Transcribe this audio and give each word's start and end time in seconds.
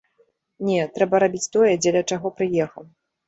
Не, 0.69 0.77
трэба 0.95 1.19
рабіць 1.25 1.51
тое, 1.57 1.71
дзеля 1.83 2.03
чаго 2.13 2.27
прыехаў. 2.39 2.83